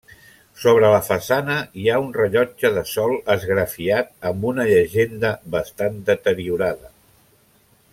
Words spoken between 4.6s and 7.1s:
llegenda bastant deteriorada.